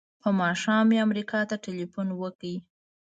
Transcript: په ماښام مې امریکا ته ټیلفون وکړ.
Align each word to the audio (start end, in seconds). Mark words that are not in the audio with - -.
په 0.21 0.29
ماښام 0.39 0.83
مې 0.89 0.97
امریکا 1.05 1.39
ته 1.49 1.55
ټیلفون 1.65 2.07
وکړ. 2.13 2.53